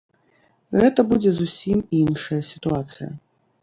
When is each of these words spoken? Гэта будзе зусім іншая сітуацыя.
Гэта 0.79 1.05
будзе 1.13 1.35
зусім 1.41 1.87
іншая 2.03 2.43
сітуацыя. 2.53 3.09